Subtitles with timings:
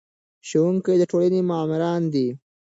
[0.47, 2.27] ښوونکي د ټولنې معماران دي.